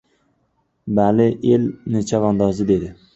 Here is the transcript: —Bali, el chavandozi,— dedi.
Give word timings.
—Bali, 0.99 1.27
el 1.57 1.69
chavandozi,— 2.13 2.67
dedi. 2.73 2.91